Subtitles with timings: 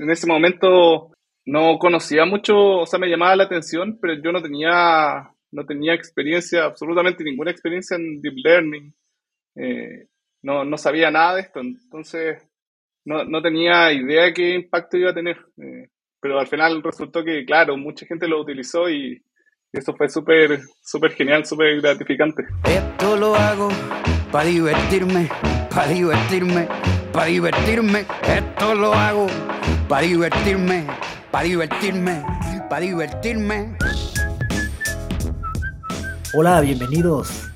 [0.00, 1.12] en ese momento
[1.46, 5.94] no conocía mucho, o sea, me llamaba la atención, pero yo no tenía, no tenía
[5.94, 8.94] experiencia, absolutamente ninguna experiencia en Deep Learning.
[9.56, 10.06] Eh,
[10.42, 12.42] no, no sabía nada de esto, entonces
[13.04, 15.36] no, no tenía idea de qué impacto iba a tener.
[15.58, 15.88] Eh,
[16.20, 19.22] pero al final resultó que, claro, mucha gente lo utilizó y,
[19.72, 22.42] eso fue súper, súper genial, súper gratificante.
[22.64, 23.68] Esto lo hago
[24.32, 25.28] para divertirme,
[25.72, 26.66] para divertirme,
[27.12, 28.00] para divertirme.
[28.26, 29.28] Esto lo hago
[29.90, 30.86] para divertirme,
[31.32, 32.22] para divertirme,
[32.68, 33.76] para divertirme.
[36.32, 37.48] Hola, bienvenidos.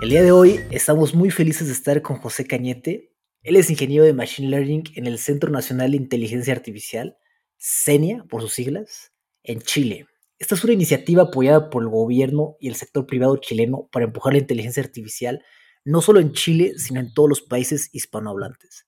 [0.00, 3.12] El día de hoy estamos muy felices de estar con José Cañete.
[3.42, 7.16] Él es ingeniero de Machine Learning en el Centro Nacional de Inteligencia Artificial,
[7.58, 9.12] CENIA por sus siglas,
[9.42, 10.06] en Chile.
[10.38, 14.34] Esta es una iniciativa apoyada por el gobierno y el sector privado chileno para empujar
[14.34, 15.42] la inteligencia artificial,
[15.84, 18.86] no solo en Chile, sino en todos los países hispanohablantes.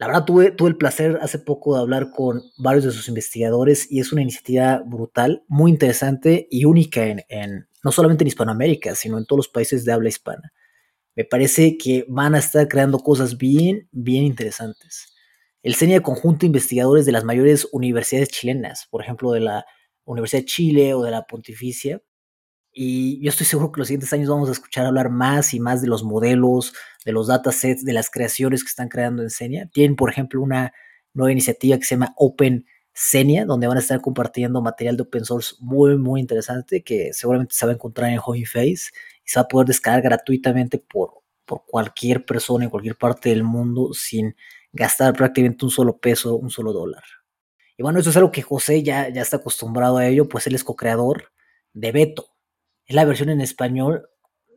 [0.00, 3.86] La verdad, tuve, tuve el placer hace poco de hablar con varios de sus investigadores
[3.92, 9.18] y es una iniciativa brutal, muy interesante y única en, no solamente en Hispanoamérica, sino
[9.18, 10.54] en todos los países de habla hispana.
[11.14, 15.12] Me parece que van a estar creando cosas bien, bien interesantes.
[15.62, 19.66] El CENIA conjunto de investigadores de las mayores universidades chilenas, por ejemplo, de la
[20.06, 22.00] Universidad de Chile o de la Pontificia.
[22.82, 25.82] Y yo estoy seguro que los siguientes años vamos a escuchar hablar más y más
[25.82, 26.72] de los modelos,
[27.04, 29.68] de los datasets, de las creaciones que están creando en Senia.
[29.70, 30.72] Tienen, por ejemplo, una
[31.12, 32.64] nueva iniciativa que se llama Open
[32.94, 37.54] Senia, donde van a estar compartiendo material de open source muy, muy interesante que seguramente
[37.54, 38.92] se va a encontrar en Hugging Face
[39.26, 43.44] y se va a poder descargar gratuitamente por, por cualquier persona en cualquier parte del
[43.44, 44.34] mundo sin
[44.72, 47.04] gastar prácticamente un solo peso, un solo dólar.
[47.76, 50.54] Y bueno, eso es algo que José ya, ya está acostumbrado a ello, pues él
[50.54, 51.30] es co-creador
[51.74, 52.29] de Beto.
[52.90, 54.08] Es la versión en español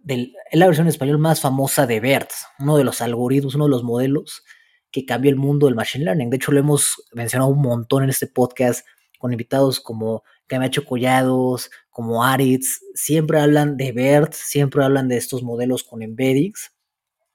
[0.07, 3.69] es la versión en español más famosa de BERT, uno de los algoritmos, uno de
[3.69, 4.43] los modelos
[4.89, 6.31] que cambió el mundo del machine learning.
[6.31, 8.87] De hecho, lo hemos mencionado un montón en este podcast
[9.19, 15.43] con invitados como Camacho Collados, como Aritz, siempre hablan de BERT, siempre hablan de estos
[15.43, 16.73] modelos con embeddings.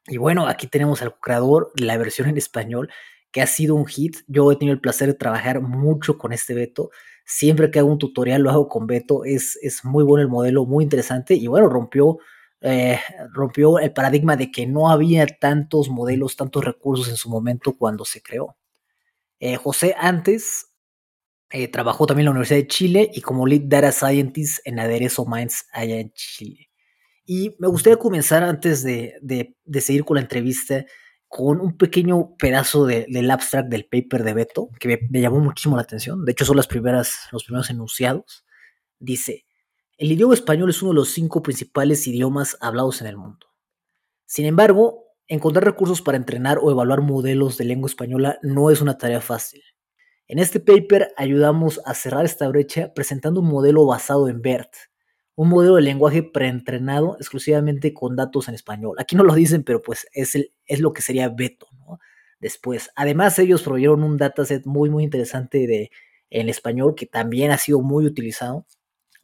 [0.09, 2.91] Y bueno, aquí tenemos al creador de la versión en español
[3.31, 4.17] que ha sido un hit.
[4.27, 6.91] Yo he tenido el placer de trabajar mucho con este Beto.
[7.31, 9.23] Siempre que hago un tutorial lo hago con Beto.
[9.27, 11.35] Es, es muy bueno el modelo, muy interesante.
[11.35, 12.19] Y bueno, rompió,
[12.63, 12.99] eh,
[13.35, 18.07] rompió el paradigma de que no había tantos modelos, tantos recursos en su momento cuando
[18.07, 18.57] se creó.
[19.41, 20.69] Eh, José antes
[21.51, 25.27] eh, trabajó también en la Universidad de Chile y como Lead Data Scientist en Aderezo
[25.27, 26.71] Minds allá en Chile.
[27.27, 30.87] Y me gustaría comenzar antes de, de, de seguir con la entrevista
[31.29, 35.83] con un pequeño pedazo del abstract del paper de Beto, que me, llamó muchísimo la
[35.83, 36.25] atención.
[36.25, 38.45] De hecho, son las primeras, los primeros enunciados.
[38.99, 39.45] Dice,
[39.99, 43.47] el idioma español es uno de los cinco principales idiomas hablados en el mundo.
[44.25, 48.97] Sin embargo, encontrar recursos para entrenar o evaluar modelos de lengua española no es una
[48.97, 49.63] tarea fácil.
[50.27, 54.75] En este paper ayudamos a cerrar esta brecha presentando un modelo basado en BERT,
[55.39, 58.97] un modelo de lenguaje preentrenado exclusivamente con datos en español.
[58.99, 61.69] Aquí no lo dicen, pero pues es, el, es lo que sería Beto.
[62.41, 65.93] Después, además ellos proveyeron un dataset muy, muy interesante de,
[66.29, 68.67] en español que también ha sido muy utilizado,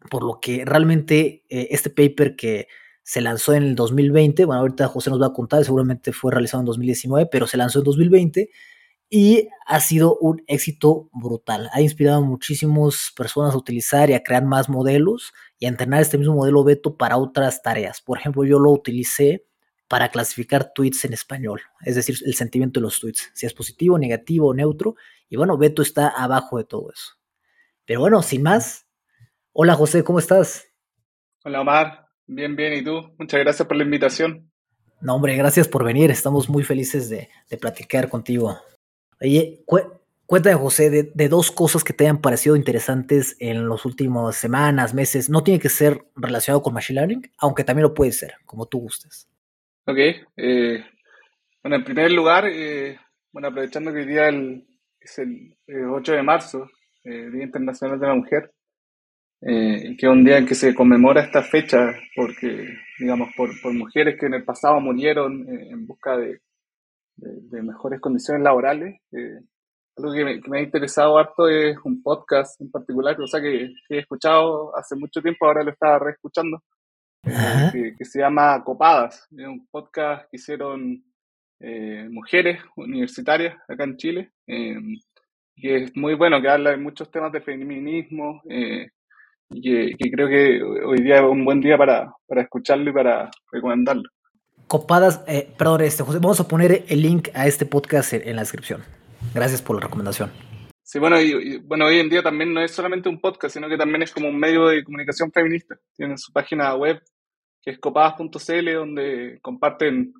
[0.08, 2.68] por lo que realmente eh, este paper que
[3.02, 6.60] se lanzó en el 2020, bueno, ahorita José nos va a contar, seguramente fue realizado
[6.60, 8.50] en 2019, pero se lanzó en 2020
[9.10, 11.70] y ha sido un éxito brutal.
[11.72, 16.02] Ha inspirado a muchísimas personas a utilizar y a crear más modelos y a entrenar
[16.02, 18.00] este mismo modelo Beto para otras tareas.
[18.00, 19.46] Por ejemplo, yo lo utilicé
[19.88, 23.98] para clasificar tweets en español, es decir, el sentimiento de los tweets, si es positivo,
[23.98, 24.96] negativo o neutro.
[25.28, 27.12] Y bueno, Beto está abajo de todo eso.
[27.84, 28.86] Pero bueno, sin más,
[29.52, 30.66] hola José, ¿cómo estás?
[31.44, 33.14] Hola Omar, bien, bien, ¿y tú?
[33.18, 34.50] Muchas gracias por la invitación.
[35.00, 38.58] No, hombre, gracias por venir, estamos muy felices de, de platicar contigo.
[39.24, 39.64] Oye,
[40.26, 45.30] cuéntame, José, de, dos cosas que te hayan parecido interesantes en las últimas semanas, meses.
[45.30, 48.80] No tiene que ser relacionado con Machine Learning, aunque también lo puede ser, como tú
[48.80, 49.26] gustes.
[49.86, 49.96] Ok.
[50.36, 50.84] Eh,
[51.62, 52.98] bueno, en primer lugar, eh,
[53.32, 54.28] bueno, aprovechando que hoy día
[55.00, 55.56] es el
[55.90, 56.68] 8 de marzo,
[57.02, 58.52] eh, Día Internacional de la Mujer,
[59.40, 64.18] que es un día en que se conmemora esta fecha porque, digamos, por, por mujeres
[64.20, 66.40] que en el pasado murieron en busca de,
[67.16, 69.00] de, mejores condiciones laborales.
[69.12, 69.40] Eh,
[69.96, 73.98] algo que me, ha interesado harto es un podcast en particular, o sea, que, he
[73.98, 76.62] escuchado hace mucho tiempo, ahora lo estaba reescuchando,
[77.22, 79.28] que, que, se llama Copadas.
[79.30, 81.02] Es un podcast que hicieron
[81.60, 84.76] eh, mujeres universitarias acá en Chile, eh,
[85.54, 88.42] que es muy bueno, que habla de muchos temas de feminismo.
[89.50, 93.30] y que, creo que hoy día es un buen día para, para escucharlo y para
[93.52, 94.10] recomendarlo
[94.66, 98.42] copadas, eh, perdón, este, José, vamos a poner el link a este podcast en, la
[98.42, 98.82] descripción.
[99.34, 100.30] Gracias por la recomendación.
[100.82, 103.76] Sí, bueno, y, bueno, hoy en día también no es solamente un podcast, sino que
[103.76, 105.76] también es como un medio de comunicación feminista.
[105.96, 107.02] Tienen su página web,
[107.62, 110.12] que es copadas.cl, donde comparten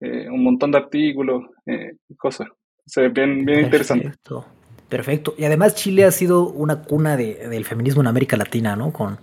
[0.00, 2.48] eh, un montón de artículos eh, y cosas.
[2.48, 4.12] O bien, bien interesante.
[4.88, 5.34] Perfecto.
[5.36, 8.92] Y además Chile ha sido una cuna de, del feminismo en América Latina, ¿no?
[8.92, 9.18] Con,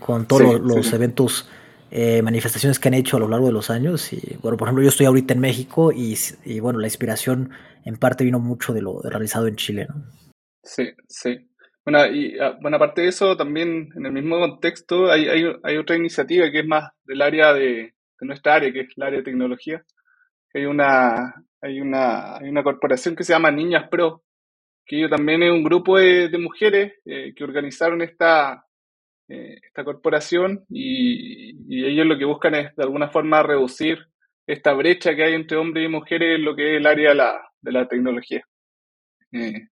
[0.00, 1.48] con todos los, eventos,
[1.96, 4.12] eh, manifestaciones que han hecho a lo largo de los años.
[4.12, 7.50] Y bueno, por ejemplo, yo estoy ahorita en México y, y bueno, la inspiración
[7.84, 10.04] en parte vino mucho de lo realizado en Chile, ¿no?
[10.60, 11.48] Sí, sí.
[11.84, 15.76] Bueno, y ah, bueno, aparte de eso, también en el mismo contexto hay, hay, hay
[15.76, 19.18] otra iniciativa que es más del área de, de, nuestra área, que es el área
[19.20, 19.84] de tecnología.
[20.52, 24.24] Hay una, hay una, hay una corporación que se llama Niñas Pro,
[24.84, 28.64] que ellos también es un grupo de, de mujeres eh, que organizaron esta,
[29.28, 33.98] eh, esta corporación y, y, ellos lo que buscan es de alguna forma reducir
[34.46, 37.14] esta brecha que hay entre hombres y mujeres en lo que es el área de
[37.14, 38.46] la, de la tecnología.
[39.32, 39.68] Eh,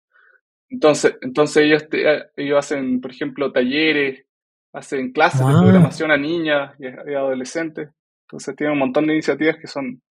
[0.70, 4.26] entonces, entonces ellos, eh, ellos hacen, por ejemplo, talleres,
[4.74, 7.90] hacen clases de programación a niñas y, adolescentes.
[8.26, 10.02] Entonces tienen un montón de iniciativas que son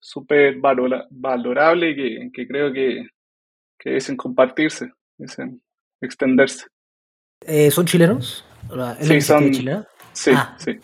[0.00, 3.06] súper valorables y que, que creo que,
[3.78, 5.62] que deben compartirse, deben
[6.00, 6.66] extenderse.
[7.46, 8.44] Eh, ¿Son chilenos?
[9.00, 9.52] Sí, son,
[10.12, 10.56] Sí, ah.
[10.58, 10.80] sí.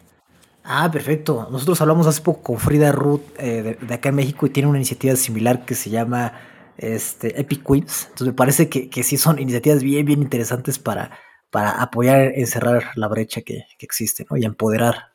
[0.64, 1.48] Ah, perfecto.
[1.50, 4.78] Nosotros hablamos hace poco con Frida Ruth eh, de, acá en México y tiene una
[4.78, 6.32] iniciativa similar que se llama
[6.76, 8.06] este, Epic Queens.
[8.06, 11.18] Entonces me parece que, que sí son iniciativas bien, bien interesantes para,
[11.50, 14.36] para apoyar, encerrar la brecha que, que existe ¿no?
[14.36, 15.12] y empoderar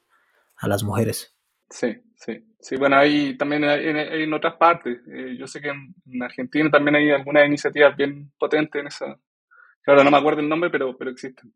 [0.57, 1.35] a las mujeres.
[1.69, 2.45] Sí, sí.
[2.61, 4.99] Sí, bueno, hay también en, otras partes.
[5.07, 9.19] Eh, yo sé que en, Argentina también hay algunas iniciativas bien potentes en esa.
[9.87, 11.51] Ahora no me acuerdo el nombre, pero, pero existen.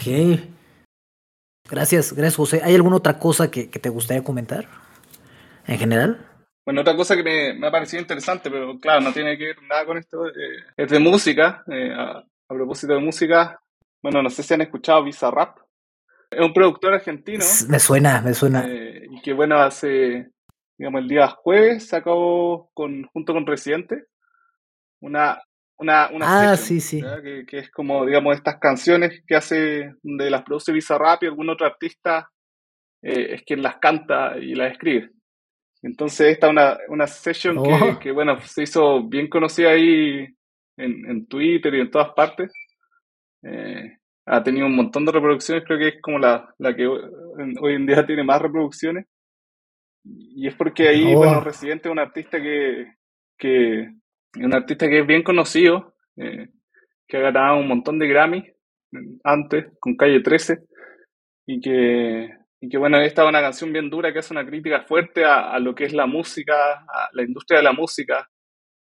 [0.00, 0.40] Ok.
[1.68, 2.62] Gracias, gracias José.
[2.64, 4.66] ¿Hay alguna otra cosa que, que te gustaría comentar
[5.66, 6.26] en general?
[6.64, 9.62] Bueno, otra cosa que me, me, ha parecido interesante, pero claro, no tiene que ver
[9.62, 11.62] nada con esto, eh, es de música.
[11.70, 13.60] Eh, a, propósito de música,
[14.02, 15.58] bueno, no sé si han escuchado Bizarrap.
[16.30, 17.44] Es un productor argentino.
[17.68, 18.64] Me suena, me suena.
[18.66, 20.30] Eh, y que bueno, hace,
[20.78, 24.06] digamos, el día jueves sacó con, junto con Residente
[25.00, 25.40] una,
[25.80, 27.02] una, una ah, sí, sí.
[27.22, 31.50] Que, que, es como, digamos, estas canciones que hace, de las produce Bizarrap y algún
[31.50, 32.30] otro artista
[33.02, 35.10] es quien las canta y las escribe.
[35.82, 37.98] Entonces esta es una, una session oh.
[37.98, 40.26] que, bueno, se hizo bien conocida ahí
[40.76, 42.52] en, en Twitter y en todas partes.
[43.42, 47.74] Eh, ha tenido un montón de reproducciones, creo que es como la, la que hoy
[47.74, 49.06] en día tiene más reproducciones.
[50.04, 51.18] Y es porque ahí, oh.
[51.18, 52.94] bueno, Residente es un artista que,
[53.38, 53.90] que,
[54.36, 56.48] un artista que es bien conocido, eh,
[57.06, 58.44] que ha ganado un montón de Grammy
[59.24, 60.58] antes, con Calle 13,
[61.46, 64.82] y que y que bueno, esta es una canción bien dura que hace una crítica
[64.82, 68.28] fuerte a, lo que es la música, a la industria de la música,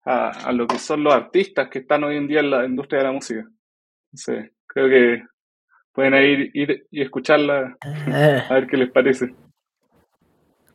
[0.05, 3.05] a, lo que son los artistas que están hoy en día en la industria de
[3.05, 3.43] la música.
[4.11, 5.23] Entonces, creo que
[5.91, 8.43] pueden ir, ir y escucharla eh.
[8.47, 9.33] a ver qué les parece.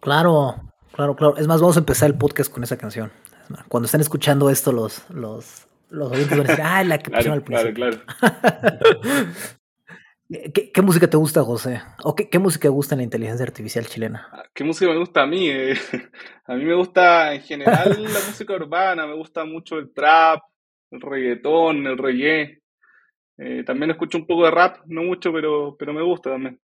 [0.01, 0.57] Claro,
[0.93, 1.37] claro, claro.
[1.37, 3.13] Es más, vamos a empezar el podcast con esa canción.
[3.69, 7.39] Cuando estén escuchando esto, los, los, los oyentes van a decir, ah, la que pusieron
[7.39, 7.75] al principio.
[7.75, 7.99] Claro,
[9.01, 9.33] claro.
[10.29, 11.81] ¿Qué, música te gusta, José?
[12.05, 14.29] ¿O qué, música te gusta en la inteligencia artificial chilena?
[14.31, 15.49] Ah, ¿Qué música me gusta a mí?
[15.49, 15.75] Eh,
[16.47, 20.41] a mí me gusta en general la música urbana, me gusta mucho el trap,
[20.91, 22.61] el reggaetón, el reggae.
[23.39, 26.61] Eh, también escucho un poco de rap, no mucho, pero, pero me gusta también.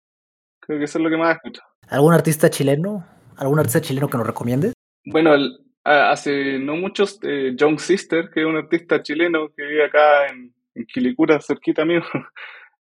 [0.60, 1.62] Creo que eso es lo que más escucho.
[1.88, 3.06] ¿Algún artista chileno?
[3.38, 4.74] ¿Algún artista chileno que nos recomiende?
[5.06, 5.36] Bueno,
[5.84, 10.54] hace no muchos, eh, Young Sister, que es un artista chileno que vive acá en,
[10.76, 12.02] en Quilicura, cerquita mío.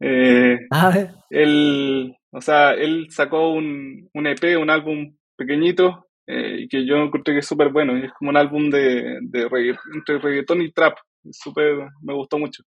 [0.02, 0.94] Eh, ah,
[1.30, 6.98] él, o sea, él sacó un, un EP, un álbum pequeñito, eh, y que yo
[6.98, 7.96] encontré que es súper bueno.
[7.96, 10.98] Es como un álbum de, de entre reggaetón y trap.
[11.32, 12.64] Súper, me gustó mucho.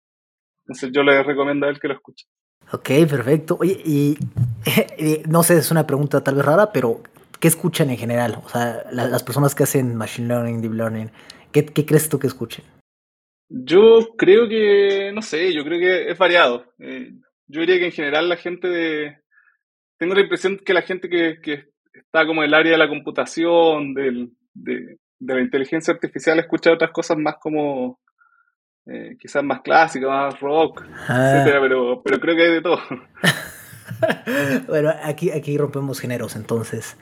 [0.60, 2.26] Entonces yo le recomiendo a él que lo escuche.
[2.72, 3.56] Ok, perfecto.
[3.60, 4.16] Oye, y,
[5.28, 7.02] no sé, es una pregunta tal vez rara, pero
[7.40, 8.40] ¿qué escuchan en general?
[8.44, 11.10] O sea, las personas que hacen Machine Learning, Deep Learning,
[11.52, 12.64] ¿qué, qué crees tú que escuchen?
[13.48, 16.66] Yo creo que, no sé, yo creo que es variado.
[16.78, 17.12] Eh,
[17.46, 19.18] yo diría que en general la gente de...
[19.98, 22.88] Tengo la impresión que la gente que, que está como en el área de la
[22.88, 28.00] computación, del, de, de, la inteligencia artificial, escucha otras cosas más como...
[28.86, 31.34] Eh, quizás más clásicas, más rock, ah.
[31.34, 32.80] etcétera, pero, pero creo que hay de todo.
[34.66, 36.96] bueno, aquí, aquí rompemos géneros entonces.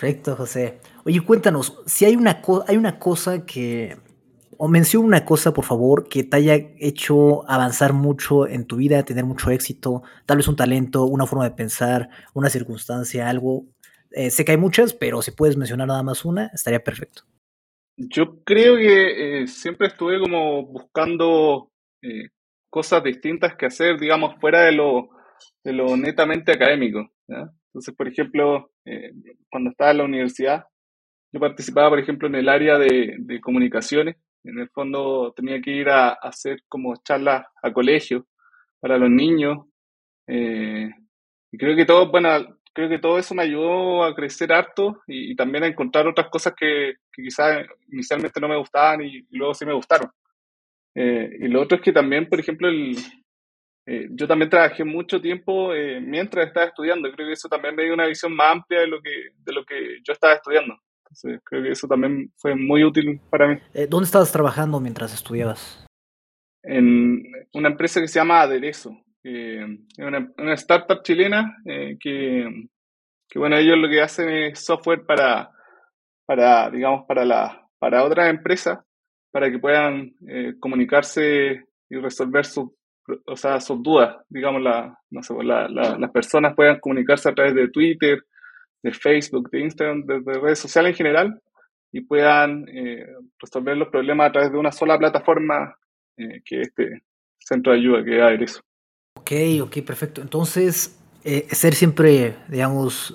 [0.00, 0.80] Perfecto, José.
[1.04, 3.98] Oye, cuéntanos, si hay una, hay una cosa que
[4.56, 9.02] o menciona una cosa, por favor, que te haya hecho avanzar mucho en tu vida,
[9.02, 13.66] tener mucho éxito, tal vez un talento, una forma de pensar, una circunstancia, algo.
[14.10, 17.22] Eh, sé que hay muchas, pero si puedes mencionar nada más una, estaría perfecto.
[17.96, 21.70] Yo creo que eh, siempre estuve como buscando
[22.02, 22.28] eh,
[22.70, 25.10] cosas distintas que hacer, digamos, fuera de lo,
[25.62, 27.10] de lo netamente académico.
[27.70, 29.12] Entonces, por ejemplo, eh,
[29.48, 30.64] cuando estaba en la universidad,
[31.32, 34.16] yo participaba, por ejemplo, en el área de, de comunicaciones.
[34.42, 38.24] En el fondo tenía que ir a, hacer como charlas a colegios
[38.80, 39.58] para los niños.
[40.26, 40.90] Eh,
[41.52, 45.36] y creo que todo, bueno, creo que todo eso me ayudó a crecer harto y,
[45.36, 49.64] también a encontrar otras cosas que, que quizás inicialmente no me gustaban y, luego sí
[49.64, 50.10] me gustaron.
[50.96, 52.96] Eh, y lo otro es que también, por ejemplo, el,
[53.86, 57.10] eh, yo también trabajé mucho tiempo eh, mientras estaba estudiando.
[57.12, 59.64] Creo que eso también me dio una visión más amplia de lo que, de lo
[59.64, 60.76] que yo estaba estudiando.
[61.04, 63.58] Entonces, creo que eso también fue muy útil para mí.
[63.88, 65.84] ¿Dónde estabas trabajando mientras estudiabas?
[66.62, 67.22] En
[67.52, 68.96] una empresa que se llama Aderezo.
[69.24, 69.66] es
[69.98, 72.68] una, una, startup chilena que,
[73.28, 75.50] que, bueno, ellos lo que hacen es software para,
[76.26, 78.78] para digamos, para, la, para otras empresas
[79.30, 82.70] para que puedan eh, comunicarse y resolver sus
[83.26, 87.54] o sea, sus dudas, digamos, la, no sé, la, las personas puedan comunicarse a través
[87.54, 88.20] de Twitter,
[88.82, 91.42] de Facebook, de Instagram, de, redes sociales en general
[91.92, 93.06] y puedan eh,
[93.38, 95.76] resolver los problemas a través de una sola plataforma
[96.16, 97.02] eh, que este
[97.38, 98.60] centro de ayuda que es eso.
[99.16, 100.20] Ok, ok, perfecto.
[100.20, 103.14] Entonces, ser siempre, digamos,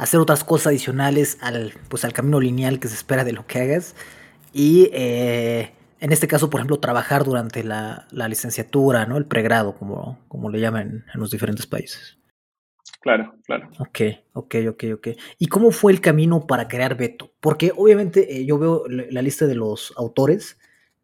[0.00, 3.58] hacer otras cosas adicionales al, pues, al camino lineal que se espera de lo que
[3.60, 3.94] hagas
[4.52, 9.18] y eh, en este caso, por ejemplo, trabajar durante la, licenciatura, ¿no?
[9.18, 12.18] El pregrado, como, como le llaman en los diferentes países.
[13.00, 13.68] Claro, claro.
[13.78, 14.00] Ok,
[14.32, 15.08] ok, ok, ok.
[15.38, 17.32] ¿Y cómo fue el camino para crear Beto?
[17.40, 20.58] Porque obviamente eh, yo veo la lista de los autores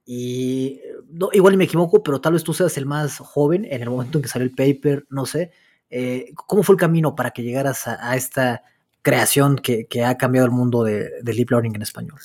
[0.05, 3.91] y no, igual me equivoco, pero tal vez tú seas el más joven en el
[3.91, 5.53] momento en que salió el paper, no sé.
[5.91, 8.62] Eh, ¿Cómo fue el camino para que llegaras a, esta
[9.03, 12.19] creación que, ha cambiado el mundo de, de Deep Learning en español?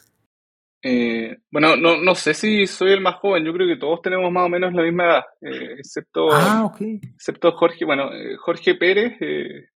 [0.83, 4.31] Eh, bueno, no, no sé si soy el más joven, yo creo que todos tenemos
[4.31, 7.85] más o menos la misma edad, eh, excepto, ah, excepto Jorge.
[7.85, 9.13] Bueno, eh, Jorge Pérez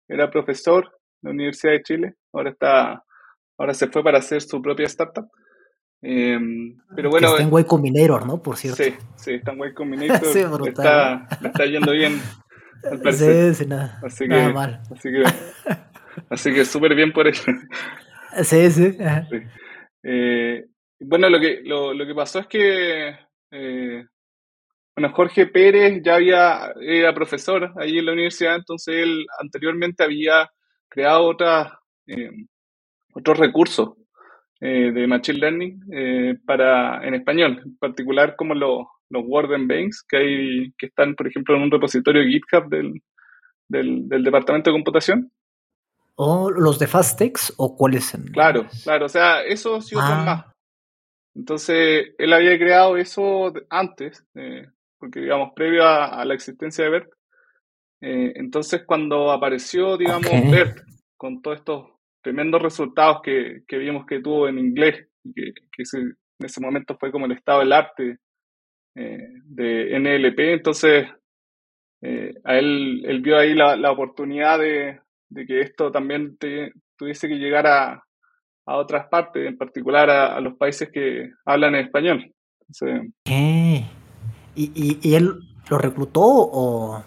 [0.07, 0.85] era profesor
[1.21, 3.03] de la Universidad de Chile, ahora está,
[3.57, 5.27] ahora se fue para hacer su propia startup.
[6.01, 8.41] Em, pero bueno, está en Way Combinator, ¿no?
[8.41, 8.83] Por cierto.
[8.83, 10.27] Sí, sí, está en Way Combinator.
[10.33, 12.21] sí, está, está yendo bien.
[13.11, 14.81] sí, sí, nada, así que, mal.
[14.89, 15.23] Así que,
[16.29, 17.43] así que súper bien por eso.
[18.43, 18.97] sí, sí.
[20.03, 20.65] Eh,
[21.05, 23.15] bueno, lo que, lo, lo que pasó es que,
[23.51, 24.05] eh,
[24.95, 30.49] bueno, Jorge Pérez ya había, era profesor ahí en la universidad, entonces él anteriormente había
[30.89, 31.71] creado otras,
[32.07, 32.31] eh,
[33.13, 33.93] otros recursos
[34.59, 40.17] eh, de Machine Learning para, en español, en particular como los, los Warden Banks, que,
[40.17, 43.01] hay, que están, por ejemplo, en un repositorio GitHub del,
[43.67, 45.31] del, del Departamento de Computación.
[46.15, 48.15] ¿O los de Fastex o cuáles?
[48.31, 50.23] Claro, claro, o sea, eso sí ah.
[50.23, 50.52] más.
[51.35, 54.67] Entonces, él había creado eso antes, eh,
[54.99, 57.09] porque digamos, previo a, la existencia de BERT.
[58.01, 60.79] Eh, entonces, cuando apareció, digamos, BERT,
[61.17, 61.87] con todos estos
[62.21, 66.97] tremendos resultados que, que vimos que tuvo en inglés, y que, que en ese momento
[66.99, 68.17] fue como el estado del arte
[68.95, 71.07] eh, de NLP, entonces
[72.43, 74.99] a él, él vio ahí la, la oportunidad de,
[75.29, 76.37] de, que esto también
[76.97, 78.03] tuviese que llegar a,
[78.65, 82.33] a otras partes, en particular a, los países que hablan en español.
[83.23, 83.83] ¿Qué?
[84.55, 85.33] ¿Y, ¿Y, él
[85.69, 87.03] lo reclutó o...?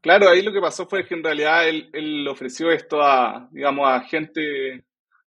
[0.00, 3.88] Claro, ahí lo que pasó fue que en realidad él, él ofreció esto a, digamos,
[3.88, 4.84] a gente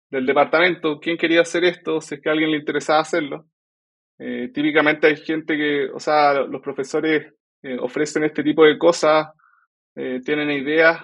[0.10, 3.46] del departamento, quién quería hacer esto, si es que a alguien le interesaba hacerlo.
[4.17, 9.27] Eh, típicamente hay gente que, o sea, los profesores eh, ofrecen este tipo de cosas,
[9.96, 11.01] eh, tienen ideas,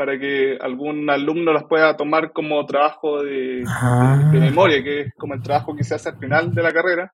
[0.00, 3.62] para que algún alumno las pueda tomar como trabajo de,
[4.32, 7.12] memoria, que es como el trabajo que se hace al final de la carrera.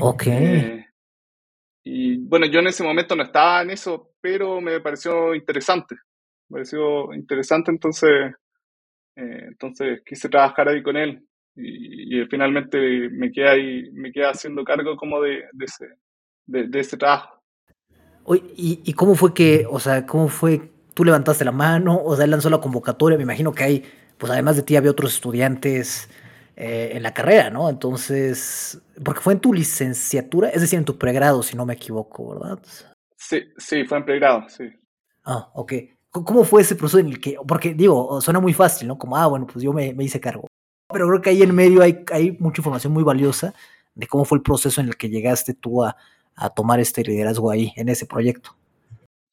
[0.00, 0.26] Ok.
[0.28, 0.86] Eh,
[1.82, 5.96] y bueno, yo en ese momento no estaba en eso, pero me pareció interesante.
[6.48, 8.32] Me pareció interesante, entonces,
[9.16, 11.26] eh, entonces quise trabajar ahí con él.
[11.56, 12.78] Y, finalmente
[13.10, 15.86] me quedé ahí, me quedé haciendo cargo como de, ese,
[16.46, 17.42] de, ese trabajo.
[18.54, 22.24] ¿y, ¿y cómo fue que, o sea, cómo fue tú levantaste la mano, o sea,
[22.24, 23.84] él lanzó la convocatoria, me imagino que hay,
[24.18, 26.08] pues además de ti había otros estudiantes
[26.56, 27.68] eh, en la carrera, ¿no?
[27.68, 32.38] Entonces, porque fue en tu licenciatura, es decir, en tu pregrado, si no me equivoco,
[32.38, 32.58] ¿verdad?
[33.16, 34.64] Sí, sí, fue en pregrado, sí.
[35.24, 35.72] Ah, ok.
[36.10, 38.98] ¿Cómo fue ese proceso en el que, porque digo, suena muy fácil, ¿no?
[38.98, 40.46] Como, ah, bueno, pues yo me, hice cargo.
[40.92, 43.54] Pero creo que ahí en medio hay, hay mucha información muy valiosa
[43.94, 45.96] de cómo fue el proceso en el que llegaste tú a,
[46.36, 48.54] a tomar este liderazgo ahí, en ese proyecto.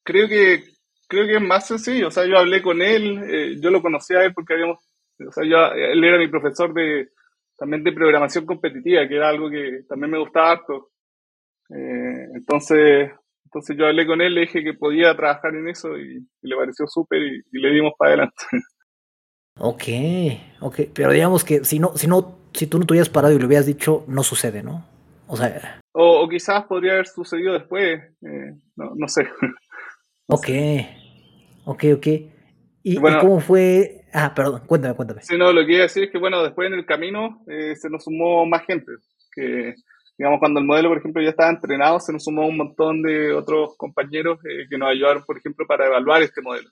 [0.04, 0.64] Creo que
[1.10, 2.08] creo que es más sencillo.
[2.08, 4.78] O sea, yo hablé con él, eh, yo lo conocía a él porque habíamos,
[5.26, 7.10] o sea, yo, él era mi profesor de
[7.58, 10.92] también de programación competitiva, que era algo que también me gustaba harto.
[11.68, 13.10] Eh, entonces,
[13.44, 16.86] entonces yo hablé con él, le dije que podía trabajar en eso y, le pareció
[16.86, 18.42] súper y, le dimos para adelante.
[19.62, 19.82] Ok,
[20.60, 23.38] ok, pero digamos que si no, si no, si tú no te hubieras parado y
[23.38, 24.86] lo hubieras dicho, no sucede, ¿no?
[25.26, 25.82] O sea.
[25.92, 29.28] O, quizás podría haber sucedido después, eh, no, no, sé.
[30.28, 30.48] ok,
[31.64, 32.06] ok, ok.
[32.82, 34.04] ¿Y, cómo fue?
[34.12, 35.22] Ah, perdón, cuéntame, cuéntame.
[35.22, 37.76] Sí, no, lo que iba a decir es que, bueno, después en el camino eh,
[37.76, 38.92] se nos sumó más gente.
[39.32, 39.74] Que,
[40.18, 43.32] digamos, cuando el modelo, por ejemplo, ya estaba entrenado, se nos sumó un montón de
[43.32, 46.70] otros compañeros eh, que nos ayudaron, por ejemplo, para evaluar este modelo.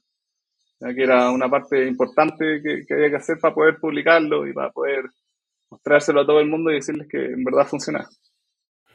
[0.81, 4.53] Ya que era una parte importante que, que, había que hacer para poder publicarlo y
[4.53, 5.05] para poder
[5.71, 8.09] mostrárselo a todo el mundo y decirles que en verdad funciona.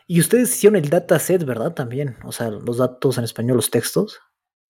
[0.08, 1.74] Y ustedes hicieron el dataset, ¿verdad?
[1.74, 4.20] También, o sea, los datos en español, los textos.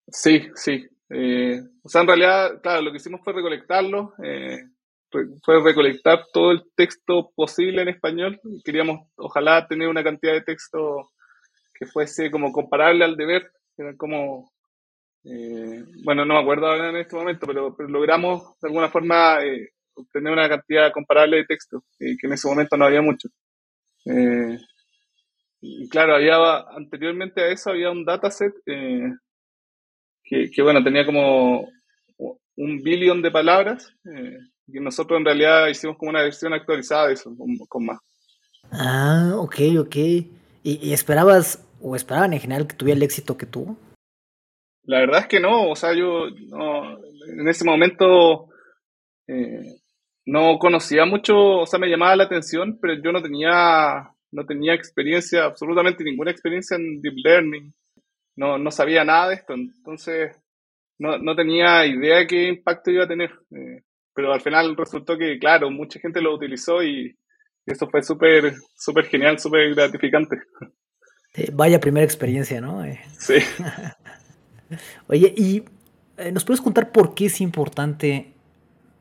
[0.08, 0.88] Sí, sí.
[1.15, 4.58] Eh, o sea, en realidad, claro, lo que hicimos fue recolectarlo, eh,
[5.43, 8.39] fue recolectar todo el texto posible en español.
[8.65, 11.12] Queríamos, ojalá, tener una cantidad de texto
[11.74, 14.51] que fuese como comparable al deber, era como,
[15.24, 19.38] eh, bueno, no me acuerdo ahora en este momento, pero, logramos de alguna forma
[19.96, 23.29] obtener una cantidad comparable de texto, que en ese momento no había mucho.
[25.62, 26.38] y claro, había
[26.75, 28.53] anteriormente a eso había un dataset
[30.24, 31.70] que, bueno, tenía como
[32.56, 34.38] un billón de palabras, eh,
[34.68, 37.36] y nosotros en realidad hicimos como una versión actualizada de eso,
[37.68, 38.00] con, más.
[38.72, 39.96] Ah, ok, ok.
[40.63, 43.75] ¿Y, esperabas, o esperaban en general que tuviera el éxito que tuvo?
[44.86, 48.50] La verdad es que no, o sea, yo no, en ese momento
[49.27, 49.75] eh,
[50.25, 54.74] no conocía mucho, o sea, me llamaba la atención, pero yo no tenía, no tenía
[54.74, 57.74] experiencia, absolutamente ninguna experiencia en Deep Learning
[58.36, 60.36] no, no sabía nada de esto, entonces
[61.00, 63.32] no, no tenía idea de qué impacto iba a tener.
[63.52, 67.16] Eh, pero al final resultó que, claro, mucha gente lo utilizó y,
[67.66, 70.36] eso fue súper súper genial, súper gratificante.
[71.54, 72.84] vaya primera experiencia, ¿no?
[72.84, 73.36] Eh, sí.
[75.08, 75.63] Oye, ¿y
[76.17, 78.34] eh, nos puedes contar por qué es importante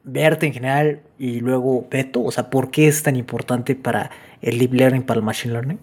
[0.04, 2.22] verte en general y luego Beto?
[2.22, 5.80] O sea, ¿por qué es tan importante para el Deep Learning, para el Machine Learning?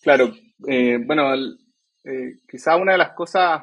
[0.00, 1.58] Claro, bueno, el,
[2.04, 3.62] eh, quizá una de las cosas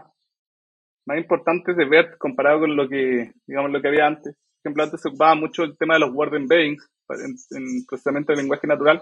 [1.06, 4.36] más importantes de BERT comparado con lo que, digamos, lo que había antes.
[4.36, 8.42] Por ejemplo, antes se ocupaba mucho el tema de los word embeddings en, procesamiento de
[8.42, 9.02] lenguaje natural.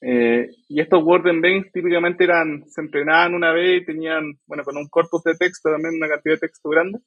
[0.00, 4.76] Eh, y estos word embeddings típicamente eran, se entrenaban una vez y tenían, bueno, con
[4.76, 6.98] un corpus de texto también una cantidad de texto grande.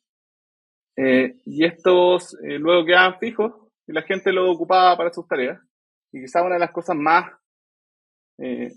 [0.95, 3.53] Eh, y estos luego quedaban fijos
[3.87, 5.59] y la gente los ocupaba para sus tareas.
[6.11, 7.31] Y quizá una de las cosas más,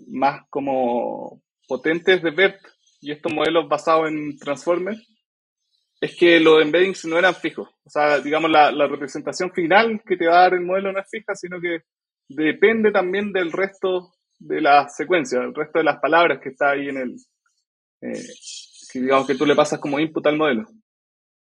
[0.07, 2.59] más como potentes de BERT
[3.01, 5.01] y estos modelos basados en Transformers
[6.03, 7.69] es que los embeddings no eran fijos.
[7.85, 11.09] O sea, digamos, la, representación final que te va a dar el modelo no es
[11.09, 11.83] fija, sino que
[12.27, 16.89] depende también del resto de la secuencia, del resto de las palabras que está ahí
[16.89, 17.15] en el,
[18.01, 18.21] eh,
[18.91, 20.65] que digamos que tú le pasas como input al modelo.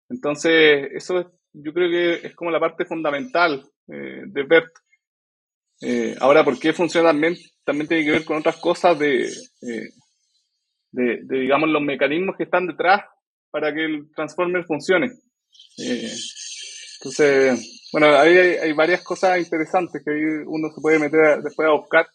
[0.09, 4.72] Entonces, eso yo creo que es como la parte fundamental eh, de BERT.
[5.81, 7.37] Eh, ahora, ¿por qué funciona también?
[7.64, 9.29] También tiene que ver con otras cosas de,
[10.94, 13.02] de, digamos, los mecanismos que están detrás
[13.50, 15.07] para que el transformer funcione.
[15.78, 16.12] Eh,
[16.98, 20.11] entonces, bueno, ahí hay, varias cosas interesantes que
[20.46, 22.07] uno se puede meter después a buscar,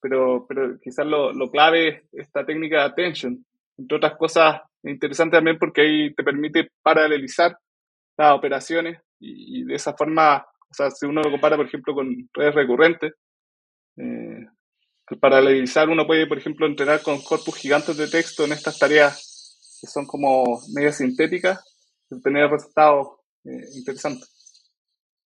[0.00, 3.44] pero, pero quizás lo, lo clave es esta técnica de attention.
[3.76, 7.56] Entre otras cosas, interesante también porque ahí te permite paralelizar
[8.16, 12.28] las operaciones y, de esa forma, o sea, si uno lo compara, por ejemplo, con
[12.32, 13.12] redes recurrentes,
[13.96, 14.46] eh,
[15.20, 19.32] paralelizar uno puede, por ejemplo, entrenar con corpus gigantes de texto en estas tareas
[19.80, 21.58] que son como medias sintéticas
[22.08, 23.08] y tener resultados
[23.44, 24.30] eh, interesantes.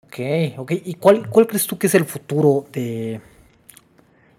[0.02, 0.18] Ok,
[0.56, 0.72] ok.
[0.84, 3.20] ¿Y cuál, cuál crees tú que es el futuro de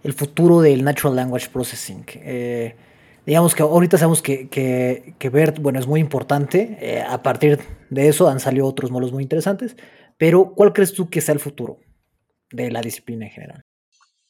[0.03, 2.05] el futuro del Natural Language Processing?
[2.15, 2.75] Eh,
[3.25, 6.77] digamos que ahorita sabemos que, que, BERT, bueno, es muy importante.
[6.81, 9.75] Eh, a partir de eso han salido otros modelos muy interesantes.
[10.17, 11.79] Pero, ¿cuál crees tú que sea el futuro
[12.51, 13.61] de la disciplina en general?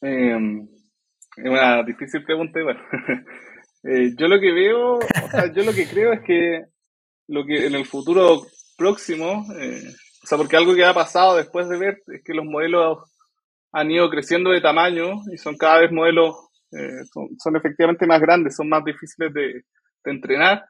[0.02, 0.68] Eh,
[1.44, 2.80] es una difícil pregunta, bueno.
[3.84, 6.64] Eh, yo lo que veo, o sea, yo lo que creo es que
[7.28, 8.42] lo que en el futuro
[8.76, 9.84] próximo, eh,
[10.20, 12.98] o sea, porque algo que ha pasado después de ver es que los modelos
[13.70, 16.34] han ido creciendo de tamaño y son cada vez modelos,
[16.72, 17.04] eh,
[17.38, 19.62] son, efectivamente más grandes, son más difíciles de,
[20.04, 20.64] entrenar.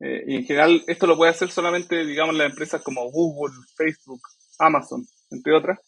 [0.00, 4.20] y en general esto lo puede hacer solamente, digamos, las empresas como Google, Facebook,
[4.60, 5.87] Amazon, entre otras.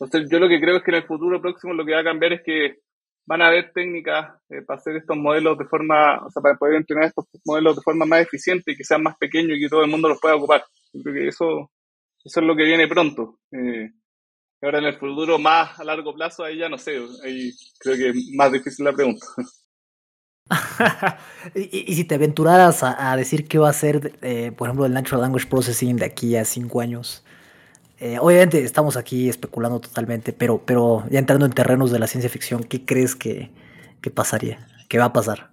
[0.00, 2.04] Entonces yo lo que creo es que en el futuro próximo lo que va a
[2.04, 2.78] cambiar es que
[3.26, 6.76] van a haber técnicas eh, para hacer estos modelos de forma, o sea, para poder
[6.76, 9.84] entrenar estos modelos de forma más eficiente y que sean más pequeños y que todo
[9.84, 10.64] el mundo los pueda ocupar.
[10.92, 11.70] Yo creo que eso,
[12.24, 13.38] eso es lo que viene pronto.
[13.52, 13.90] Eh,
[14.62, 18.08] ahora en el futuro más a largo plazo, ahí ya no sé, ahí creo que
[18.08, 19.26] es más difícil la pregunta.
[21.54, 25.20] y, si te aventuraras a, decir qué va a ser, eh, por ejemplo, el Natural
[25.20, 27.24] Language Processing de aquí a cinco años,
[28.00, 32.30] eh, obviamente estamos aquí especulando totalmente, pero, pero ya entrando en terrenos de la ciencia
[32.30, 33.50] ficción, ¿qué crees que,
[34.02, 34.66] que pasaría?
[34.88, 35.52] ¿Qué va a pasar?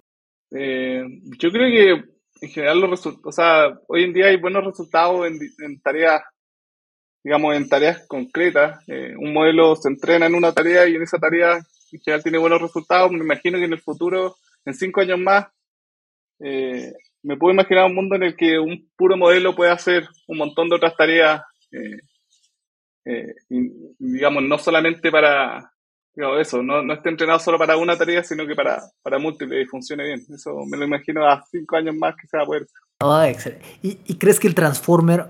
[0.50, 1.02] Eh,
[1.38, 2.04] yo creo que
[2.40, 6.22] en general los resultados, o sea, hoy en día hay buenos resultados en, en tareas
[7.28, 8.82] digamos, en tareas concretas.
[8.88, 11.58] Eh, un modelo se entrena en una tarea y en esa tarea
[11.92, 13.10] en general tiene buenos resultados.
[13.10, 15.46] Me imagino que en el futuro, en cinco años más,
[16.40, 20.38] eh, me puedo imaginar un mundo en el que un puro modelo puede hacer un
[20.38, 21.98] montón de otras tareas, eh,
[23.98, 25.72] digamos, no solamente para,
[26.40, 29.68] eso, no, no esté entrenado solo para una tarea, sino que para, para múltiples y
[29.68, 30.20] funcione bien.
[30.34, 32.66] Eso me lo imagino a cinco años más que se va a poder.
[33.00, 33.30] Ah,
[33.82, 35.26] ¿Y, crees que el Transformer,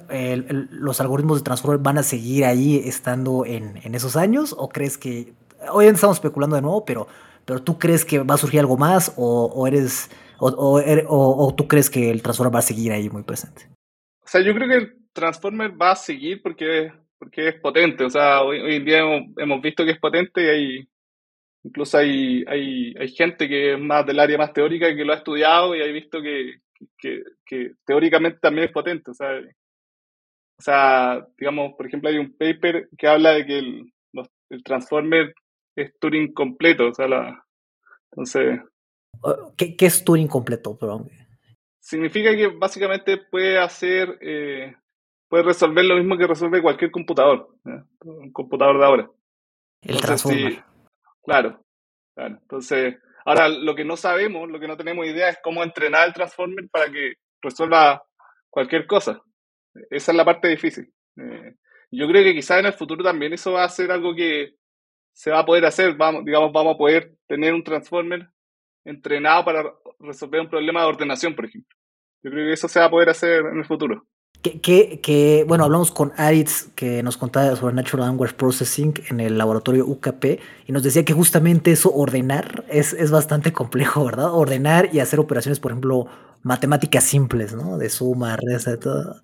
[0.71, 4.55] los algoritmos de Transformer van a seguir ahí estando en, en, esos años?
[4.57, 5.35] ¿O crees que,
[5.71, 7.07] hoy estamos especulando de nuevo, pero,
[7.45, 11.47] pero tú crees que va a surgir algo más o, o eres, o, er, o,
[11.47, 13.69] o, tú crees que el Transformer va a seguir ahí muy presente?
[14.25, 18.05] O sea, yo creo que el Transformer va a seguir porque porque es potente.
[18.05, 19.01] O sea, hoy, hoy en día
[19.37, 20.89] hemos, visto que es potente y hay,
[21.65, 25.17] incluso hay, hay, hay gente que es más del área más teórica que lo ha
[25.17, 26.61] estudiado y ha visto que,
[26.97, 29.11] que, que, teóricamente también es potente.
[29.11, 33.93] O sea, o sea, digamos, por ejemplo, hay un paper que habla de que el,
[34.51, 35.35] el transformer
[35.77, 36.89] es Turing completo.
[36.89, 37.45] O sea, la,
[38.11, 38.61] entonces...
[39.57, 40.77] ¿Qué, ¿Qué, es Turing completo?
[40.77, 41.09] Perdón.
[41.81, 44.77] Significa que básicamente puede hacer eh,
[45.29, 47.49] puede resolver lo mismo que resuelve cualquier computador,
[48.05, 49.11] un computador de ahora.
[49.83, 50.65] El transformer.
[51.23, 51.63] claro,
[52.15, 52.39] claro.
[52.41, 56.15] Entonces, ahora lo que no sabemos, lo que no tenemos idea es cómo entrenar el
[56.15, 58.03] transformer para que resuelva
[58.51, 59.23] cualquier cosa.
[59.91, 60.93] Esa es la parte difícil.
[61.17, 61.55] Eh,
[61.91, 64.55] yo creo que quizás en el futuro también eso va a ser algo que
[65.13, 65.95] se va a poder hacer.
[65.97, 68.29] Vamos, digamos, vamos a poder tener un transformer
[68.85, 71.77] entrenado para resolver un problema de ordenación, por ejemplo.
[72.23, 74.07] Yo creo que eso se va a poder hacer en el futuro.
[74.41, 79.37] Que, que, bueno, hablamos con Aritz, que nos contaba sobre Natural Language Processing en el
[79.37, 84.33] laboratorio UKP, y nos decía que justamente eso, ordenar, es, es bastante complejo, ¿verdad?
[84.33, 86.07] Ordenar y hacer operaciones, por ejemplo,
[86.43, 87.79] matemáticas simples, ¿no?
[87.79, 89.23] De suma, resta, de todo.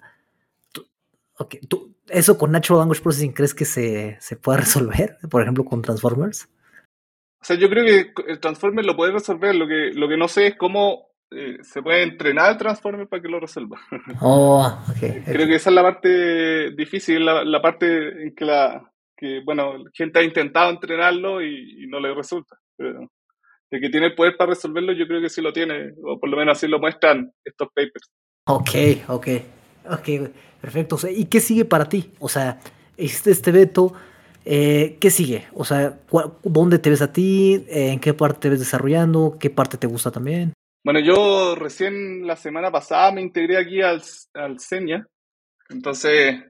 [1.38, 1.61] Okay.
[1.61, 5.81] ¿Tú, ¿Eso con Natural Language Processing crees que se, se pueda resolver, por ejemplo, con
[5.81, 6.49] Transformers?
[7.40, 10.29] O sea, yo creo que el Transformer lo puede resolver, lo que, lo que no
[10.29, 13.79] sé es cómo eh, se puede entrenar el Transformer para que lo resuelva.
[14.20, 19.85] Oh, Creo que esa es la parte difícil, la, parte en que la que, bueno,
[19.92, 22.57] gente ha intentado entrenarlo y, no le resulta.
[22.77, 23.11] Pero
[23.70, 26.29] de que tiene el poder para resolverlo, yo creo que sí lo tiene, o por
[26.29, 28.11] lo menos así lo muestran estos papers.
[28.47, 28.70] Ok,
[29.09, 29.29] ok,
[29.90, 30.99] ok, perfecto.
[31.11, 32.12] ¿Y qué sigue para ti?
[32.20, 32.61] O sea,
[32.97, 33.92] hiciste este veto,
[34.44, 35.47] eh, ¿qué sigue?
[35.55, 35.99] O sea,
[36.42, 37.64] ¿dónde te ves a ti?
[37.68, 39.37] ¿En qué parte te ves desarrollando?
[39.40, 40.53] ¿Qué parte te gusta también?
[40.85, 44.03] Bueno, yo recién la semana pasada me integré aquí al,
[44.35, 45.07] al CENIA,
[45.70, 46.42] entonces...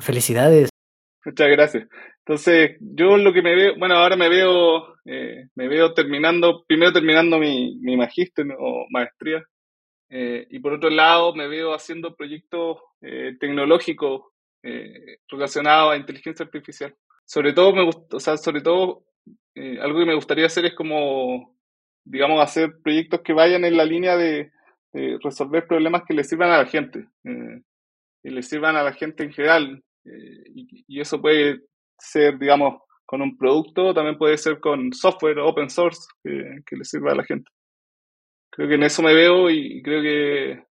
[0.00, 0.68] Felicidades.
[1.24, 1.88] Muchas gracias.
[2.18, 6.92] Entonces, yo lo que me veo, bueno, ahora me veo, eh, me veo terminando, primero
[6.92, 9.42] terminando mi, mi magíster o maestría,
[10.10, 14.22] eh, y por otro lado me veo haciendo proyectos eh, tecnológicos
[15.28, 16.94] relacionados a inteligencia artificial.
[17.24, 19.04] Sobre todo, me o sea, sobre todo,
[19.80, 21.57] algo que me gustaría hacer es como
[22.08, 24.50] digamos, hacer proyectos que vayan en la línea de,
[25.22, 27.60] resolver problemas que le sirvan a la gente, eh,
[28.24, 29.84] y le sirvan a la gente en general.
[30.04, 30.42] Eh,
[30.88, 31.60] y, eso puede
[31.98, 37.12] ser, digamos, con un producto, también puede ser con software open source que, le sirva
[37.12, 37.48] a la gente.
[38.50, 40.64] Creo que en eso me veo y, creo que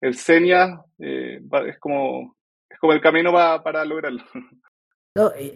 [0.00, 2.36] el Senia eh, es, como,
[2.68, 4.24] es como el camino para lograrlo.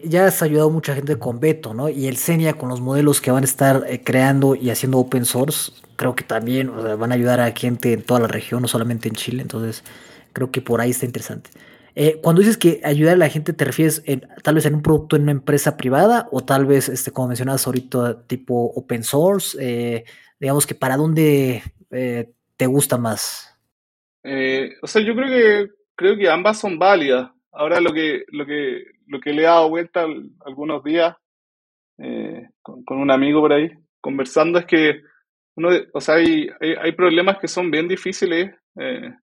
[0.03, 1.89] ya has ayudado mucha gente con Beto, ¿no?
[1.89, 5.25] Y el Senia con los modelos que van a estar eh, creando y haciendo open
[5.25, 9.07] source, creo que también van a ayudar a gente en toda la región, no solamente
[9.07, 9.41] en Chile.
[9.41, 9.83] Entonces,
[10.33, 11.49] creo que por ahí está interesante.
[11.95, 14.81] Eh, cuando dices que ayudar a la gente, ¿te refieres en, tal vez en un
[14.81, 19.57] producto en una empresa privada o tal vez, este, como mencionabas ahorita, tipo open source?
[19.59, 20.05] Eh,
[20.39, 23.55] digamos que para dónde te gusta más.
[24.23, 27.31] o sea, yo creo que creo que ambas son válidas.
[27.51, 30.05] Ahora lo que, lo que, lo que le he dado vuelta
[30.45, 31.15] algunos días
[31.97, 33.69] eh, con, un amigo por ahí,
[34.01, 35.01] conversando, es que
[35.55, 38.55] uno, o sea, hay, hay, problemas que son bien difíciles.
[38.79, 39.13] Eh,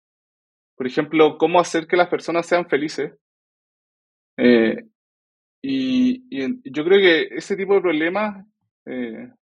[0.76, 3.12] por ejemplo, cómo hacer que las personas sean felices.
[4.36, 4.84] Eh,
[5.62, 8.46] y, y, yo creo que ese tipo de problemas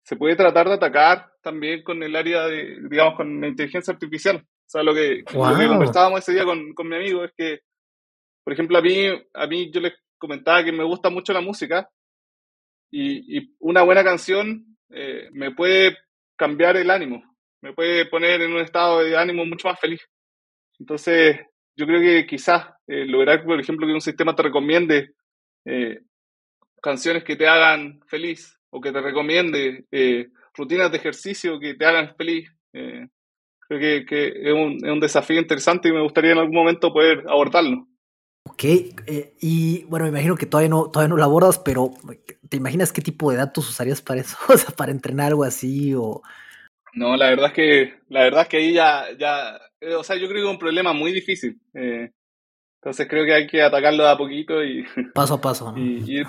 [0.02, 4.38] se puede tratar de atacar también con el área de, digamos, con la inteligencia artificial.
[4.38, 7.60] O sea, lo que, lo que conversábamos ese día con, con mi amigo es que
[8.48, 11.90] por ejemplo, a mí, a mí yo les comentaba que me gusta mucho la música
[12.92, 15.98] y, una buena canción eh, me puede
[16.36, 17.24] cambiar el ánimo,
[17.62, 20.02] me puede poner en un estado de ánimo mucho más feliz.
[20.80, 21.38] Entonces,
[21.76, 25.14] yo creo que quizás eh, lograr, por ejemplo, que un sistema te recomiende
[25.66, 26.00] eh,
[26.82, 29.86] canciones que te hagan feliz o que te recomiende
[30.54, 35.40] rutinas de ejercicio que te hagan feliz, creo que, que es, un, es, un, desafío
[35.40, 37.88] interesante y me gustaría en algún momento poder abordarlo.
[38.58, 41.92] Ok, eh, y bueno, me imagino que todavía no, todavía no lo abordas, pero
[42.50, 44.36] ¿te imaginas qué tipo de datos usarías para eso?
[44.50, 46.24] O sea, para entrenar algo así o...
[46.94, 50.16] No, la verdad es que, la verdad es que ahí ya, ya, eh, o sea,
[50.16, 51.62] yo creo que es un problema muy difícil.
[51.76, 52.10] Eh,
[52.82, 54.84] entonces creo que hay que atacarlo de a poquito y...
[55.14, 55.72] Paso a paso.
[55.72, 55.78] ¿no?
[55.78, 56.24] Y,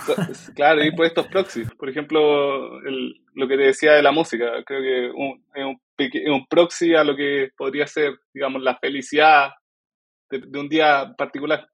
[0.55, 1.71] claro, ir por estos proxies.
[1.79, 5.81] Por ejemplo, el, lo que te decía de la música, creo que un, es, un,
[6.31, 9.53] un, proxy a lo que podría ser, digamos, la felicidad
[10.29, 11.67] de un día particular.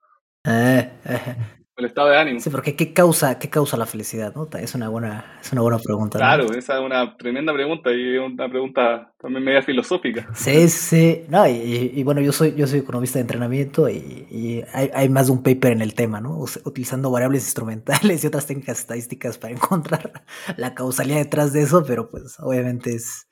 [0.44, 1.36] Eh, eh.
[1.76, 2.38] El estado de ánimo.
[2.38, 4.32] Sí, porque ¿qué causa, qué causa la felicidad?
[4.36, 4.48] ¿no?
[4.56, 6.18] Es, una buena, es una buena pregunta.
[6.18, 10.28] Claro, esa es una tremenda pregunta y una pregunta también media filosófica.
[10.34, 11.24] Sí, sí.
[11.28, 15.32] No, y, bueno, yo soy, yo soy economista de entrenamiento y, hay, hay, más de
[15.32, 16.38] un paper en el tema, ¿no?
[16.64, 20.12] utilizando variables instrumentales y otras técnicas estadísticas para encontrar
[20.56, 23.26] la causalidad detrás de eso, pero pues obviamente es,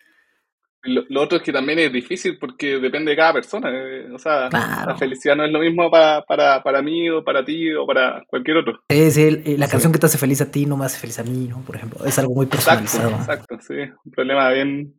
[0.84, 3.70] lo, otro es que también es difícil porque depende de cada persona.
[3.72, 7.44] Eh, o sea, la felicidad no es lo mismo para, para, para mí o para
[7.44, 8.80] ti o para cualquier otro.
[8.88, 9.16] Es
[9.58, 11.60] la canción que te hace feliz a ti no me hace feliz a mí, ¿no?
[11.62, 13.10] Por ejemplo, es algo muy personalizado.
[13.10, 13.74] Exacto, sí.
[14.04, 14.94] Un problema bien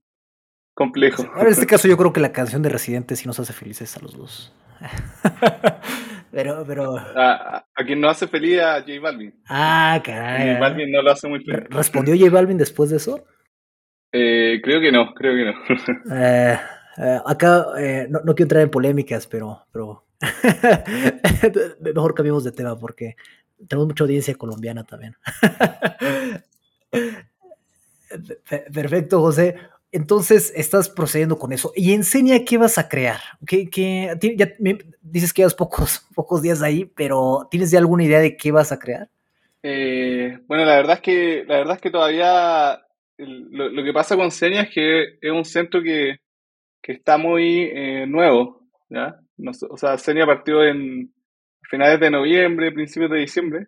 [0.73, 1.23] complejo.
[1.37, 3.99] en este caso yo creo que la canción de Residente sí nos hace felices a
[3.99, 4.53] los dos.
[6.31, 6.97] pero, pero...
[6.97, 9.33] A, a, quien no hace feliz a J Balvin.
[9.49, 10.53] Ah, caray.
[10.53, 11.67] J Balvin no lo hace muy feliz.
[11.69, 13.25] ¿Respondió J Balvin después de eso?
[14.15, 15.54] Eh, creo que no, creo que no.
[16.15, 16.56] Eh,
[16.97, 17.65] eh, acá
[18.10, 20.06] no, no, quiero entrar en polémicas, pero, pero
[21.82, 23.15] mejor cambiemos de tema porque
[23.67, 25.15] tenemos mucha audiencia colombiana también.
[28.71, 29.56] Perfecto, José.
[29.91, 31.71] Entonces estás procediendo con eso.
[31.76, 33.19] Y enseña qué vas a crear.
[33.47, 34.54] ¿Qué, qué, ya
[35.02, 38.71] dices que llevas pocos, pocos días ahí, pero ¿tienes ya alguna idea de qué vas
[38.71, 39.10] a crear?
[39.63, 42.84] bueno, la verdad es que la verdad es que todavía
[43.17, 46.17] lo, que pasa con Senia es que es un centro que,
[46.82, 49.17] está muy eh, nuevo, ¿ya?
[49.69, 51.13] o sea, Senia partió en
[51.69, 53.67] finales de noviembre, principios de diciembre,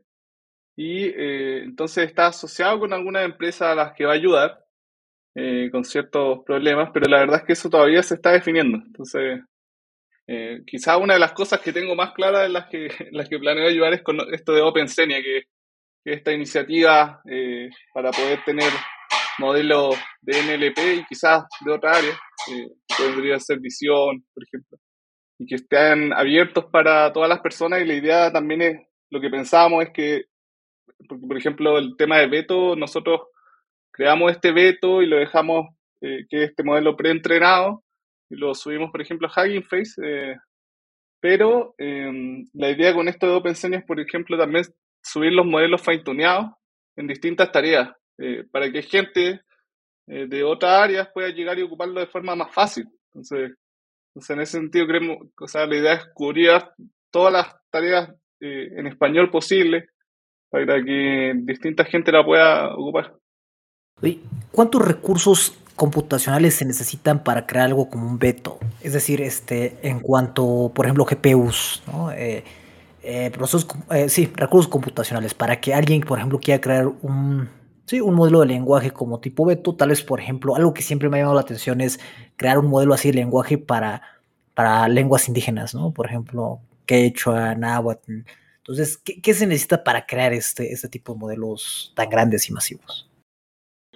[0.76, 4.66] y eh, entonces está asociado con algunas empresas a las que va a ayudar
[5.34, 8.78] eh, con ciertos problemas, pero la verdad es que eso todavía se está definiendo.
[8.86, 9.42] Entonces,
[10.66, 13.68] quizás una de las cosas que tengo más claras en las que, las que planeo
[13.68, 15.44] ayudar es con esto de OpenSenia, que,
[16.04, 17.22] que esta iniciativa
[17.94, 18.72] para poder tener
[19.40, 22.68] modelos de NLP y quizás de otra área, que
[22.98, 24.78] podría ser visión, por ejemplo,
[25.40, 28.78] y que estén abiertos para todas las personas y la idea también es,
[29.12, 30.24] lo que pensábamos es que,
[31.08, 33.22] por ejemplo, el tema de veto, nosotros
[33.92, 35.68] creamos este veto y lo dejamos,
[36.02, 37.84] eh, que es este modelo preentrenado,
[38.30, 40.36] y lo subimos, por ejemplo, a Hugging Face, eh,
[41.22, 44.66] pero em, la idea con esto de OpenSense es, por ejemplo, también
[45.02, 46.52] subir los modelos fine-tuneados
[46.98, 47.90] en distintas tareas.
[48.18, 49.42] Eh, para que gente
[50.08, 52.88] eh, de otras áreas pueda llegar y ocuparlo de forma más fácil.
[53.14, 53.52] Entonces,
[54.30, 56.52] en ese sentido, creemos, o sea, la idea es cubrir
[57.12, 59.90] todas las tareas eh, en español posible
[60.50, 63.16] para que distinta gente la pueda ocupar.
[64.52, 68.60] ¿Cuántos recursos computacionales se necesitan para crear algo como un veto?
[68.82, 72.12] Es decir, este, en cuanto, por ejemplo, GPUs, ¿no?
[73.34, 73.68] procesos,
[74.08, 77.50] sí, recursos computacionales, para que alguien, por ejemplo, quiera crear un,
[77.86, 81.08] Sí, un modelo de lenguaje como tipo Beto, tal vez, por ejemplo, algo que siempre
[81.08, 82.00] me ha llamado la atención es
[82.36, 84.02] crear un modelo así de lenguaje para,
[84.56, 85.92] para lenguas indígenas, ¿no?
[85.94, 88.24] Por ejemplo, quechua, náhuatl.
[88.58, 93.08] Entonces, ¿qué, se necesita para crear este, este tipo de modelos tan grandes y masivos?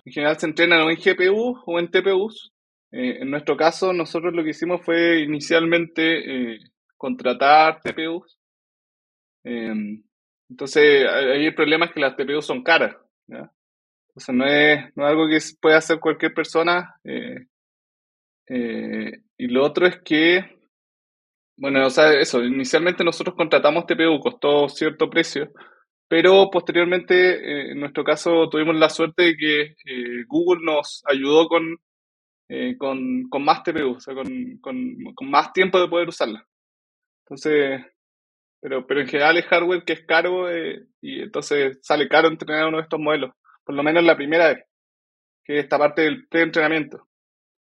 [0.06, 2.54] En general se entrenan en GPU o en TPUs.
[2.92, 6.60] Eh, en nuestro caso, nosotros lo que hicimos fue inicialmente eh,
[6.96, 8.38] contratar TPUs.
[9.44, 10.04] Em,
[10.48, 12.96] entonces, ahí el problema es que las TPUs son caras.
[13.26, 13.52] ¿ya?
[14.20, 16.96] Sea, no es, no es algo que pueda hacer cualquier persona.
[17.04, 17.48] Eh,
[18.48, 20.60] eh, y lo otro es que,
[21.58, 25.52] bueno, o sea, eso, inicialmente nosotros contratamos TPU, costó cierto precio,
[26.08, 29.76] pero posteriormente, eh, en nuestro caso, tuvimos la suerte de que
[30.28, 31.78] Google nos ayudó con,
[32.78, 34.76] con, con, más TPU, o sea, con, con,
[35.16, 36.46] con, más tiempo de poder usarla.
[37.26, 37.82] Entonces,
[38.62, 40.48] pero, pero en general es hardware que es caro
[41.02, 43.32] y entonces sale caro entrenar uno de estos modelos
[43.70, 44.66] por lo menos la primera vez,
[45.44, 47.08] que es esta parte del pre-entrenamiento.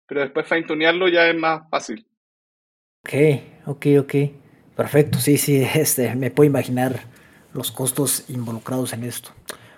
[0.05, 2.05] Pero después fine-tunearlo ya es más fácil.
[3.01, 3.13] Ok,
[3.65, 4.13] ok, ok.
[4.75, 6.99] Perfecto, sí, sí, este, me puedo imaginar
[7.53, 9.29] los costos involucrados en esto.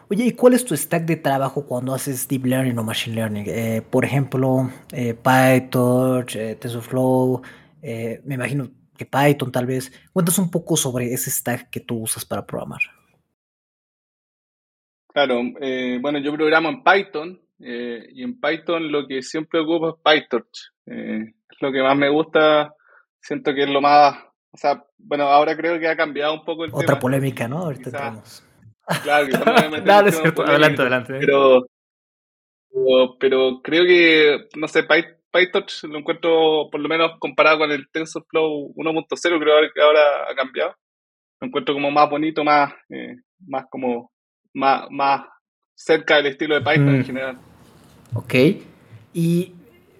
[0.09, 3.45] Oye, ¿y cuál es tu stack de trabajo cuando haces deep learning o machine learning?
[3.45, 7.43] Eh, por ejemplo, eh, PyTorch, eh, TensorFlow,
[7.83, 9.91] eh, me imagino que Python tal vez.
[10.11, 12.96] Cuéntanos un poco sobre ese stack que tú usas para programar.
[15.17, 19.89] Claro, eh, bueno, yo programo en Python eh, y en Python lo que siempre ocupo
[19.89, 20.73] es PyTorch.
[20.85, 22.71] Eh, es lo que más me gusta,
[23.19, 24.15] siento que es lo más,
[24.51, 26.99] o sea, bueno, ahora creo que ha cambiado un poco el Otra tema.
[26.99, 27.57] polémica, ¿no?
[27.63, 28.43] Ahorita Quizás, entramos.
[29.01, 30.43] claro, quizás me voy a cierto.
[30.43, 31.13] Adelante, adelante.
[31.19, 31.65] pero,
[32.69, 37.71] pero, pero creo que, no sé, Py- PyTorch lo encuentro, por lo menos comparado con
[37.71, 40.75] el TensorFlow 1.0, creo que ahora ha cambiado.
[41.41, 43.15] Lo encuentro como más bonito, más, eh,
[43.47, 44.11] más como,
[44.57, 45.21] más, más
[45.75, 47.37] cerca del estilo de Python en Mm, general.
[48.15, 48.33] ok.
[49.13, 49.53] ¿Y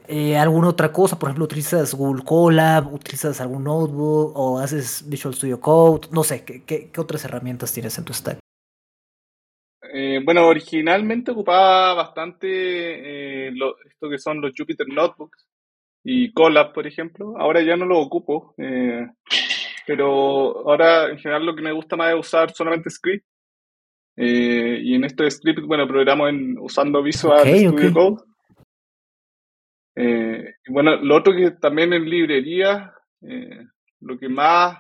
[0.08, 1.18] eh, alguna otra cosa?
[1.20, 2.94] Por ejemplo, ¿utilizas Google Colab?
[2.94, 4.32] ¿Utilizas algún notebook?
[4.36, 6.08] ¿O haces Visual Studio Code?
[6.12, 8.40] No sé, ¿qué, qué, qué otras herramientas tienes en tu stack?
[9.94, 12.48] Eh, bueno, originalmente ocupaba bastante
[13.48, 15.48] eh, lo- esto que son los Jupyter Notebooks
[16.04, 17.36] y Colab, por ejemplo.
[17.38, 19.08] Ahora ya no lo ocupo, eh,
[19.86, 23.26] pero ahora en general lo que me gusta más es usar solamente script.
[24.18, 27.48] Eh, y en esto de script, bueno, programo en, usando Visual.
[27.48, 28.24] Studio Code.
[29.96, 33.66] Eh, y bueno, lo otro que también en librería, eh,
[34.02, 34.78] lo que más,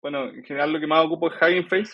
[0.00, 1.92] bueno, en general lo que más ocupo es Hugging Face.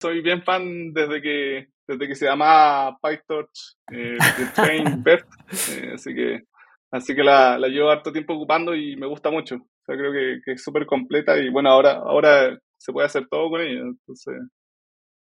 [0.00, 5.26] Soy bien fan desde que, desde que se llamaba PyTorch eh, de Train BERT,
[5.72, 6.42] eh, así que,
[6.90, 9.56] así que la, la llevo harto tiempo ocupando y me gusta mucho.
[9.56, 13.26] O sea, creo que, que es súper completa y bueno, ahora, ahora se puede hacer
[13.28, 14.34] todo con ella, entonces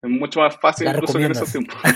[0.03, 1.77] es mucho más fácil ¿La incluso que en esos tiempos.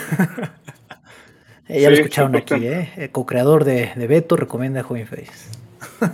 [1.69, 2.63] Eh, ya lo Sí, escucharon aquí, 100%.
[2.63, 2.93] ¿eh?
[2.97, 5.33] El co-creador de, de Beto recomienda Hugging Face.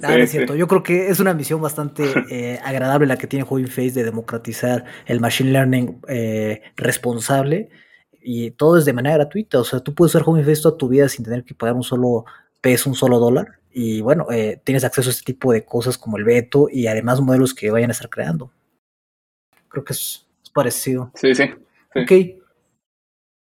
[0.00, 0.54] Nada, no Sí, es cierto.
[0.54, 4.04] Yo creo que es una misión bastante eh, agradable la que tiene Hugging Face de
[4.04, 7.68] democratizar el machine learning eh, responsable
[8.22, 9.58] y todo es de manera gratuita.
[9.60, 11.82] O sea, tú puedes usar Hugging Face toda tu vida sin tener que pagar un
[11.82, 12.24] solo
[12.62, 13.58] peso, un solo dólar.
[13.70, 17.20] Y bueno, eh, tienes acceso a este tipo de cosas como el Beto y además
[17.20, 18.50] modelos que vayan a estar creando.
[19.68, 20.26] Creo que es
[20.60, 21.10] parecido.
[21.14, 22.00] Sí, sí, sí.
[22.00, 22.08] Ok.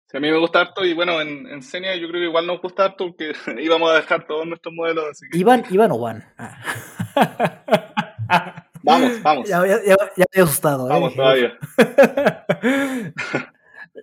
[0.09, 2.47] Sí, a mí me gusta harto y bueno, en, en Senia yo creo que igual
[2.47, 5.99] nos gusta harto porque íbamos a dejar todos nuestros modelos, así que ¿Iban, Iban o
[5.99, 6.23] van?
[6.37, 6.57] Ah.
[8.83, 10.89] vamos, vamos, Ya, ya, ya, ya me he asustado, ¿eh?
[10.93, 11.15] vamos "Uf".
[11.17, 11.57] todavía.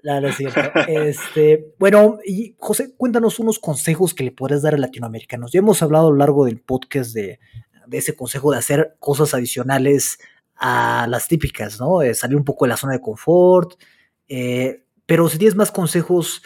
[0.02, 0.60] No, no es cierto.
[0.88, 5.52] Este, bueno, y José, cuéntanos unos consejos que le podrías dar a latinoamericanos.
[5.52, 7.38] Ya hemos hablado a lo largo del podcast de,
[7.86, 10.18] de ese consejo de hacer cosas adicionales
[10.56, 12.02] a las típicas, ¿no?
[12.02, 13.74] Eh, salir un poco de la zona de confort.
[14.28, 16.42] eh, pero si tienes más consejos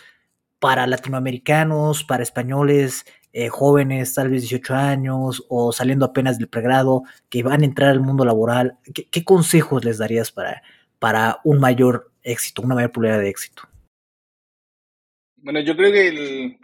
[0.58, 7.04] para latinoamericanos, para españoles, eh, jóvenes, tal vez 18 años, o saliendo apenas del pregrado,
[7.28, 10.62] que van a entrar al mundo laboral, ¿qué, consejos les darías para,
[10.98, 13.62] para un mayor éxito, una mayor probabilidad de éxito?
[15.36, 16.58] Bueno, yo creo que el,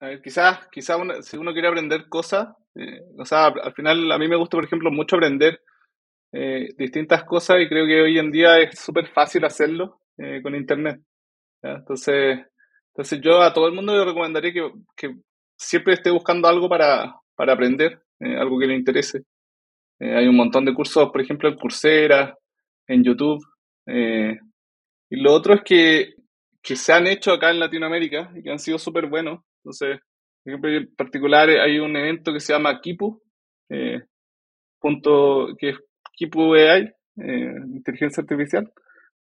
[0.00, 2.48] ver, quizás, quizás si uno quiere aprender cosas,
[3.18, 5.62] o sea, al final a mí me gusta, por ejemplo, mucho aprender
[6.32, 10.54] eh, distintas cosas y creo que hoy en día es súper fácil hacerlo eh, con
[10.54, 11.00] internet.
[11.62, 11.72] ¿ya?
[11.72, 12.40] Entonces,
[12.92, 15.14] entonces yo a todo el mundo le recomendaría que, que
[15.56, 19.22] siempre esté buscando algo para, para aprender, eh, algo que le interese.
[20.00, 22.36] Eh, hay un montón de cursos, por ejemplo, en Coursera,
[22.86, 23.44] en YouTube.
[23.86, 24.38] eh,
[25.10, 26.14] y lo otro es que,
[26.62, 29.40] que se han hecho acá en Latinoamérica y que han sido súper buenos.
[29.62, 30.00] Entonces,
[30.44, 33.22] por ejemplo, en particular hay un evento que se llama Kipu,
[33.70, 34.02] eh,
[34.80, 35.78] punto, que es
[36.18, 36.82] Kipu AI,
[37.18, 38.70] eh, inteligencia artificial,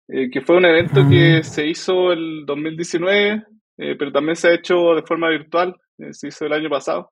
[0.08, 3.44] eh, que fue un evento que Mm, se hizo el 2019,
[3.78, 7.10] eh, pero también se ha hecho de forma virtual, eh, se hizo el año pasado.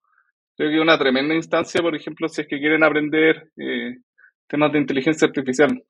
[0.57, 3.97] Creo que es una tremenda instancia, por ejemplo, si es que quieren aprender eh,
[4.49, 5.83] temas de inteligencia artificial.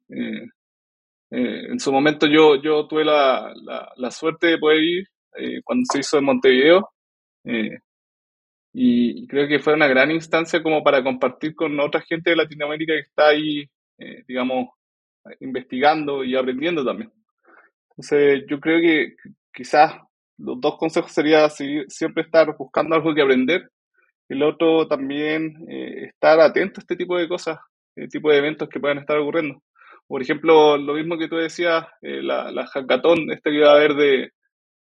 [1.31, 5.05] En su momento yo, yo tuve la, la, la suerte de poder ir
[5.65, 6.89] cuando se hizo en Montevideo
[7.45, 7.79] eh,
[8.79, 12.93] y creo que fue una gran instancia como para compartir con otra gente de Latinoamérica
[12.95, 14.69] que está ahí, eh, digamos,
[15.41, 17.13] investigando y aprendiendo también.
[17.91, 19.15] Entonces yo creo que
[19.55, 19.95] quizás
[20.39, 23.71] los dos consejos sería seguir- siempre estar buscando algo que aprender
[24.29, 27.59] el otro también eh, estar atento a este tipo de cosas,
[27.97, 29.63] este tipo de eventos que puedan estar ocurriendo.
[30.09, 33.77] Por ejemplo, lo mismo que tú decías, eh, la, la hackathon, este que va a
[33.77, 34.31] haber de,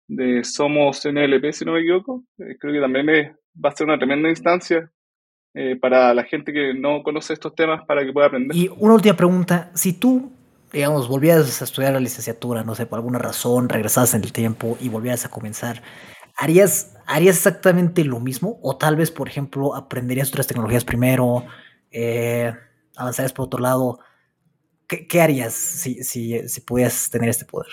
[0.08, 3.32] de Somos NLP, si no me equivoco, eh, creo que también es-
[3.64, 4.92] va a ser una tremenda instancia
[5.54, 8.56] eh, para la gente que no conoce estos temas para que pueda aprender.
[8.56, 10.32] Y una última pregunta, si tú,
[10.72, 14.78] digamos, volvieras a estudiar la licenciatura, no sé, por alguna razón, regresas en el tiempo
[14.80, 15.82] y volvieras a comenzar,
[16.36, 18.60] ¿harías, ¿harías exactamente lo mismo?
[18.62, 21.46] O tal vez, por ejemplo, aprenderías otras tecnologías primero,
[21.92, 22.54] eh,
[22.96, 24.00] avanzarías por otro lado.
[24.88, 27.68] ¿Qué, qué harías si, si, si pudieras tener este poder?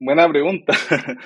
[0.00, 0.72] buena pregunta.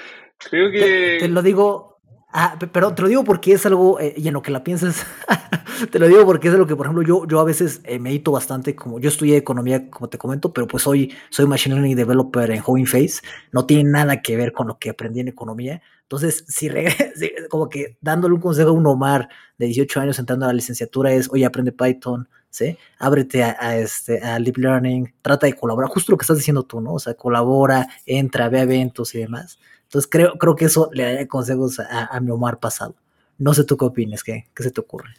[0.50, 1.18] Creo que...
[1.20, 1.93] Te, lo digo,
[2.34, 5.06] ah, pero te lo digo porque es algo, eh, y en lo que la piensas,
[5.90, 8.32] te lo digo porque es algo que, por ejemplo, yo, yo a veces eh, medito
[8.32, 12.50] bastante, como yo estudié economía, como te comento, pero pues hoy soy Machine Learning Developer
[12.50, 13.20] en Hugging Face,
[13.52, 15.80] no tiene nada que ver con lo que aprendí en economía.
[16.02, 16.68] Entonces, si,
[17.16, 20.54] si como que dándole un consejo a un Omar de 18 años entrando a la
[20.54, 22.76] licenciatura es, oye, aprende Python, ¿sí?
[22.98, 26.80] Ábrete a, este, a Deep Learning, trata de colaborar, justo lo que estás diciendo tú,
[26.80, 26.94] ¿no?
[26.94, 29.58] O sea, colabora, entra, ve a eventos y demás.
[29.94, 32.96] Entonces creo, creo que eso le daría consejos a, mi Omar pasado.
[33.38, 35.10] No sé tú qué opinas, ¿qué, qué se te ocurre?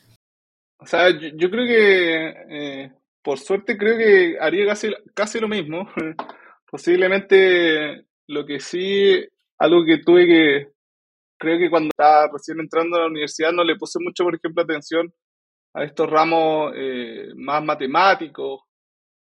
[0.79, 5.87] O sea, yo, creo que, eh, por suerte, creo que haría casi, casi lo mismo.
[6.69, 9.25] Posiblemente lo que sí,
[9.59, 10.67] algo que tuve que,
[11.37, 14.61] creo que cuando estaba recién entrando a la universidad no le puse mucho, por ejemplo,
[14.61, 15.09] atención
[15.73, 18.59] a estos ramos eh, más matemáticos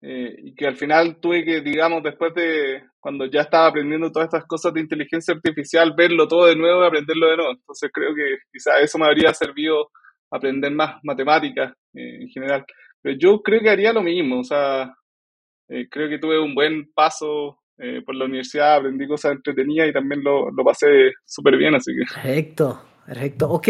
[0.01, 4.27] eh, y que al final tuve que, digamos, después de cuando ya estaba aprendiendo todas
[4.27, 7.51] estas cosas de inteligencia artificial, verlo todo de nuevo y aprenderlo de nuevo.
[7.51, 9.89] Entonces creo que quizás eso me habría servido
[10.31, 12.65] aprender más matemáticas eh, en general.
[13.01, 14.93] Pero yo creo que haría lo mismo, o sea,
[15.67, 17.59] creo que tuve un buen paso
[18.05, 22.13] por la universidad, aprendí cosas entretenidas y también lo, lo pasé súper bien, así que...
[22.13, 23.49] Perfecto, perfecto.
[23.49, 23.69] Ok,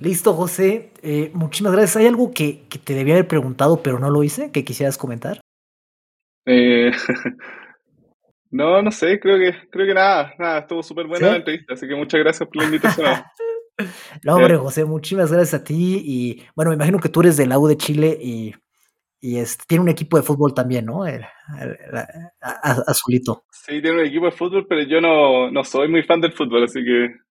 [0.00, 0.90] Listo, José.
[1.02, 1.96] Eh, muchísimas gracias.
[1.96, 5.40] ¿Hay algo que, te debía haber preguntado, pero no lo hice, que quisieras comentar?
[6.46, 6.90] Eh,
[8.50, 11.88] no, no sé, creo que, creo que nada, nada, estuvo súper buena la entrevista, así
[11.88, 13.06] que muchas gracias por la invitación.
[14.24, 16.02] no, hombre, José, muchísimas gracias a ti.
[16.04, 18.54] Y bueno, me imagino que tú eres del AU de Chile y,
[19.20, 21.04] y este, tiene un equipo de fútbol también, ¿no?
[22.86, 23.44] azulito.
[23.50, 26.64] Sí, tiene un equipo de fútbol, pero yo no, no soy muy fan del fútbol,
[26.64, 27.23] así que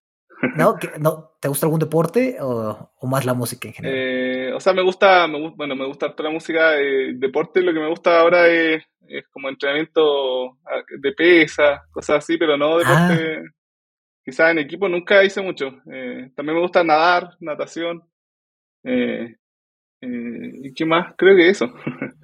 [0.55, 0.77] ¿No?
[0.99, 1.31] ¿No?
[1.39, 3.97] ¿Te gusta algún deporte o, más la música en general?
[3.97, 6.79] Eh, o sea, me gusta, me, bueno, me gusta toda la música.
[6.79, 8.83] Eh, deporte, lo que me gusta ahora es,
[9.31, 13.37] como entrenamiento ah, de pesa, cosas así, pero no deporte.
[13.37, 13.41] Ah.
[14.25, 15.67] Quizás en equipo nunca hice mucho.
[15.91, 18.03] Eh, también me gusta nadar, natación.
[18.83, 21.13] ¿Y qué más?
[21.17, 21.73] Creo que eso.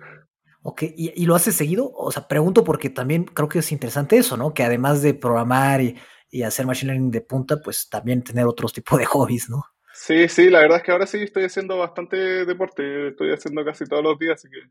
[0.61, 1.89] Ok, ¿Y, ¿Y, lo haces seguido?
[1.95, 4.53] O sea, pregunto porque también creo que es interesante eso, ¿no?
[4.53, 5.95] Que además de programar y
[6.29, 9.63] y hacer machine learning de punta, pues también tener otros tipos de hobbies, ¿no?
[9.93, 13.85] Sí, sí, la verdad es que ahora sí estoy haciendo bastante deporte, estoy haciendo casi
[13.85, 14.61] todos los días, así que,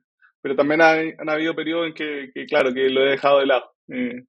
[0.41, 3.71] pero también han habido periodos en que, claro, que lo he dejado de lado.
[3.89, 4.25] Eh,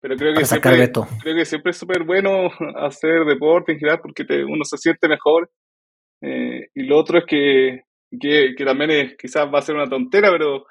[0.00, 4.24] pero creo que, siempre, creo que siempre es súper bueno hacer deporte en general porque
[4.44, 5.50] uno se siente mejor.
[6.22, 7.84] Eh, y lo otro es que,
[8.18, 10.64] que, que también es, quizás va a ser una tontera, pero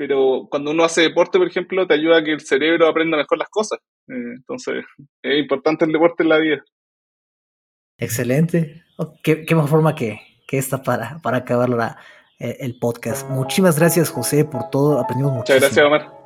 [0.00, 3.36] pero cuando uno hace deporte, por ejemplo, te ayuda a que el cerebro aprenda mejor
[3.36, 3.80] las cosas.
[4.08, 4.82] Eh, entonces,
[5.22, 6.64] es importante el deporte en la vida.
[7.98, 8.82] Excelente.
[8.96, 11.98] Oh, ¿Qué, qué, mejor forma que, que esta para, para acabar la,
[12.38, 13.28] eh, el podcast?
[13.28, 14.98] Muchísimas gracias, José, por todo.
[14.98, 15.58] Aprendimos muchísimo.
[15.58, 16.19] Muchas gracias, Omar.